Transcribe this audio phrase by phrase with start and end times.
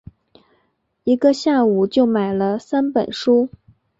[1.03, 3.49] 一个下午就买了三本书